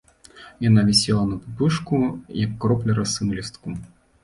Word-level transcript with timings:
Яна 0.69 0.85
вісела 0.87 1.25
на 1.33 1.37
пупышку, 1.43 2.01
як 2.45 2.51
кропля 2.65 2.99
расы 3.03 3.19
на 3.31 3.39
лістку. 3.41 3.79